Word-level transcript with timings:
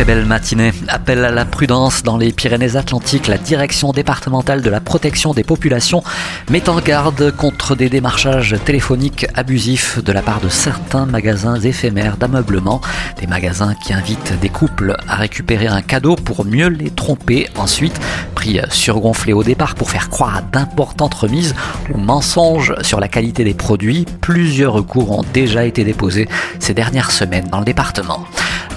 Très 0.00 0.14
belle 0.14 0.24
matinée. 0.24 0.72
Appel 0.88 1.22
à 1.26 1.30
la 1.30 1.44
prudence 1.44 2.02
dans 2.02 2.16
les 2.16 2.32
Pyrénées-Atlantiques. 2.32 3.28
La 3.28 3.36
direction 3.36 3.92
départementale 3.92 4.62
de 4.62 4.70
la 4.70 4.80
protection 4.80 5.34
des 5.34 5.44
populations 5.44 6.02
met 6.50 6.70
en 6.70 6.80
garde 6.80 7.30
contre 7.36 7.74
des 7.76 7.90
démarchages 7.90 8.56
téléphoniques 8.64 9.26
abusifs 9.34 10.02
de 10.02 10.10
la 10.10 10.22
part 10.22 10.40
de 10.40 10.48
certains 10.48 11.04
magasins 11.04 11.60
éphémères 11.60 12.16
d'ameublement. 12.16 12.80
Des 13.20 13.26
magasins 13.26 13.74
qui 13.74 13.92
invitent 13.92 14.40
des 14.40 14.48
couples 14.48 14.96
à 15.06 15.16
récupérer 15.16 15.66
un 15.66 15.82
cadeau 15.82 16.16
pour 16.16 16.46
mieux 16.46 16.68
les 16.68 16.88
tromper 16.88 17.50
ensuite. 17.58 18.00
Prix 18.34 18.58
surgonflé 18.70 19.34
au 19.34 19.42
départ 19.42 19.74
pour 19.74 19.90
faire 19.90 20.08
croire 20.08 20.38
à 20.38 20.40
d'importantes 20.40 21.12
remises 21.12 21.54
ou 21.92 21.98
mensonges 21.98 22.74
sur 22.80 23.00
la 23.00 23.08
qualité 23.08 23.44
des 23.44 23.52
produits. 23.52 24.06
Plusieurs 24.22 24.72
recours 24.72 25.10
ont 25.10 25.24
déjà 25.34 25.66
été 25.66 25.84
déposés 25.84 26.26
ces 26.58 26.72
dernières 26.72 27.10
semaines 27.10 27.48
dans 27.50 27.58
le 27.58 27.66
département. 27.66 28.24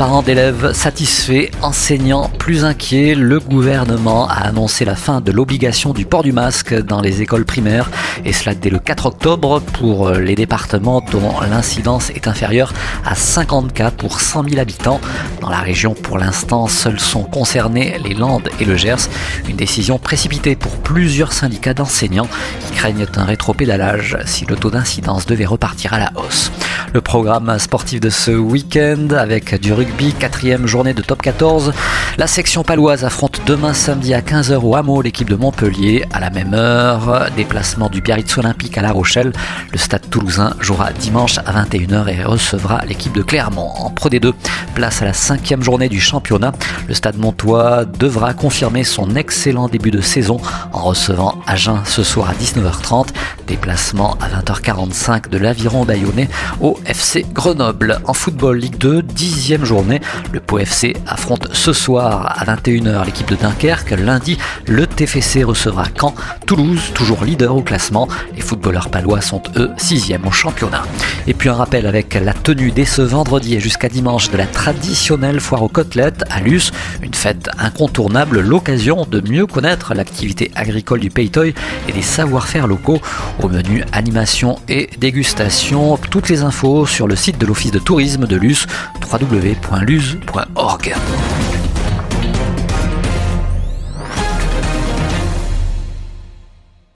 Parents 0.00 0.22
d'élèves 0.22 0.72
satisfaits, 0.72 1.50
enseignants 1.60 2.30
plus 2.38 2.64
inquiets, 2.64 3.14
le 3.14 3.38
gouvernement 3.38 4.26
a 4.30 4.46
annoncé 4.46 4.86
la 4.86 4.94
fin 4.94 5.20
de 5.20 5.30
l'obligation 5.30 5.92
du 5.92 6.06
port 6.06 6.22
du 6.22 6.32
masque 6.32 6.74
dans 6.74 7.02
les 7.02 7.20
écoles 7.20 7.44
primaires 7.44 7.90
et 8.24 8.32
cela 8.32 8.54
dès 8.54 8.70
le 8.70 8.78
4 8.78 9.04
octobre 9.04 9.60
pour 9.60 10.08
les 10.12 10.36
départements 10.36 11.02
dont 11.02 11.38
l'incidence 11.42 12.08
est 12.08 12.28
inférieure 12.28 12.72
à 13.04 13.14
50 13.14 13.74
cas 13.74 13.90
pour 13.90 14.22
100 14.22 14.44
000 14.48 14.58
habitants. 14.58 15.02
Dans 15.42 15.50
la 15.50 15.60
région, 15.60 15.92
pour 15.92 16.16
l'instant, 16.16 16.66
seuls 16.66 16.98
sont 16.98 17.24
concernés 17.24 17.98
les 18.02 18.14
Landes 18.14 18.48
et 18.58 18.64
le 18.64 18.78
Gers. 18.78 19.10
Une 19.50 19.56
décision 19.56 19.98
précipitée 19.98 20.56
pour 20.56 20.78
plusieurs 20.78 21.34
syndicats 21.34 21.74
d'enseignants 21.74 22.28
qui 22.66 22.72
craignent 22.72 23.04
un 23.16 23.24
rétropédalage 23.24 24.16
si 24.24 24.46
le 24.46 24.56
taux 24.56 24.70
d'incidence 24.70 25.26
devait 25.26 25.44
repartir 25.44 25.92
à 25.92 25.98
la 25.98 26.10
hausse. 26.16 26.50
Le 26.92 27.00
programme 27.00 27.56
sportif 27.60 28.00
de 28.00 28.10
ce 28.10 28.32
week-end 28.32 29.10
avec 29.16 29.60
du 29.60 29.72
rugby, 29.72 30.12
quatrième 30.12 30.66
journée 30.66 30.92
de 30.92 31.02
top 31.02 31.22
14. 31.22 31.72
La 32.18 32.26
section 32.26 32.64
paloise 32.64 33.04
affronte 33.04 33.40
demain 33.46 33.74
samedi 33.74 34.12
à 34.12 34.22
15h 34.22 34.56
au 34.56 34.74
Hameau 34.74 35.00
l'équipe 35.00 35.30
de 35.30 35.36
Montpellier. 35.36 36.04
À 36.12 36.18
la 36.18 36.30
même 36.30 36.52
heure, 36.52 37.30
déplacement 37.36 37.90
du 37.90 38.00
Biarritz 38.00 38.36
Olympique 38.38 38.76
à 38.76 38.82
La 38.82 38.90
Rochelle. 38.90 39.32
Le 39.70 39.78
stade 39.78 40.10
toulousain 40.10 40.56
jouera 40.58 40.92
dimanche 40.92 41.38
à 41.38 41.64
21h 41.64 42.08
et 42.08 42.24
recevra 42.24 42.84
l'équipe 42.84 43.12
de 43.12 43.22
Clermont. 43.22 43.70
En 43.76 43.90
Pro 43.90 44.08
D2, 44.08 44.32
place 44.74 45.00
à 45.00 45.04
la 45.04 45.12
cinquième 45.12 45.62
journée 45.62 45.88
du 45.88 46.00
championnat. 46.00 46.52
Le 46.88 46.94
stade 46.94 47.18
montois 47.18 47.84
devra 47.84 48.34
confirmer 48.34 48.82
son 48.82 49.14
excellent 49.14 49.68
début 49.68 49.92
de 49.92 50.00
saison 50.00 50.40
en 50.72 50.80
recevant 50.80 51.36
Agen 51.46 51.82
ce 51.84 52.02
soir 52.02 52.30
à 52.30 52.34
19h30. 52.34 53.10
Déplacement 53.46 54.16
à 54.20 54.28
20h45 54.40 55.28
de 55.28 55.38
l'Aviron 55.38 55.84
Bayonnais 55.84 56.28
au 56.60 56.79
FC 56.86 57.26
Grenoble. 57.32 58.00
En 58.06 58.12
football 58.12 58.58
Ligue 58.58 58.78
2, 58.78 59.02
dixième 59.02 59.64
journée, 59.64 60.00
le 60.32 60.40
Pau 60.40 60.58
FC 60.58 60.94
affronte 61.06 61.48
ce 61.52 61.72
soir 61.72 62.34
à 62.38 62.44
21h 62.44 63.04
l'équipe 63.04 63.28
de 63.28 63.36
Dunkerque. 63.36 63.90
Lundi, 63.90 64.38
le 64.66 64.86
TFC 64.86 65.44
recevra 65.44 65.84
Caen. 65.98 66.14
Toulouse, 66.46 66.92
toujours 66.94 67.24
leader 67.24 67.54
au 67.54 67.62
classement. 67.62 68.08
Les 68.34 68.40
footballeurs 68.40 68.90
palois 68.90 69.20
sont 69.20 69.42
eux 69.56 69.70
sixième 69.76 70.26
au 70.26 70.30
championnat. 70.30 70.82
Et 71.26 71.34
puis 71.34 71.48
un 71.48 71.54
rappel 71.54 71.86
avec 71.86 72.14
la 72.14 72.32
tenue 72.32 72.70
dès 72.70 72.84
ce 72.84 73.02
vendredi 73.02 73.54
et 73.54 73.60
jusqu'à 73.60 73.88
dimanche 73.88 74.30
de 74.30 74.36
la 74.36 74.46
traditionnelle 74.46 75.40
foire 75.40 75.62
aux 75.62 75.68
côtelettes 75.68 76.24
à 76.30 76.40
Luce, 76.40 76.72
une 77.02 77.14
fête 77.14 77.50
incontournable, 77.58 78.40
l'occasion 78.40 79.06
de 79.10 79.20
mieux 79.20 79.46
connaître 79.46 79.94
l'activité 79.94 80.50
agricole 80.54 81.00
du 81.00 81.10
Peytoy 81.10 81.54
et 81.88 81.92
des 81.92 82.02
savoir-faire 82.02 82.66
locaux. 82.66 83.00
Au 83.42 83.48
menu 83.48 83.84
animation 83.92 84.58
et 84.68 84.88
dégustation, 84.98 85.98
toutes 86.10 86.28
les 86.28 86.42
infos 86.42 86.69
sur 86.86 87.06
le 87.06 87.16
site 87.16 87.38
de 87.38 87.46
l'Office 87.46 87.72
de 87.72 87.78
tourisme 87.78 88.26
de 88.26 88.36
Luce, 88.36 88.66
www.luz.org. 89.12 90.94